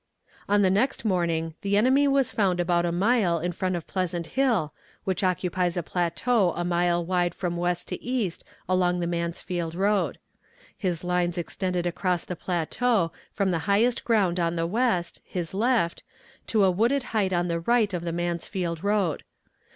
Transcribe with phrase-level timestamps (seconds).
[0.49, 4.25] On the next morning the enemy was found about a mile in front of Pleasant
[4.33, 9.75] Hill, which occupies a plateau a mile wide from west to east along the Mansfield
[9.75, 10.17] road.
[10.75, 16.01] His lines extended across the plateau from the highest ground on the west, his left,
[16.47, 19.23] to a wooded height on the right of the Mansfield road.